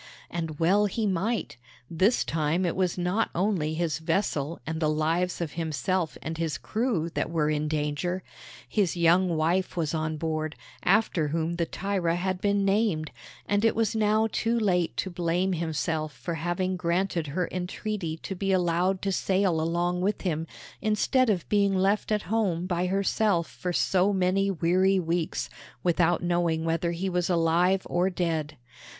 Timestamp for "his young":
8.67-9.37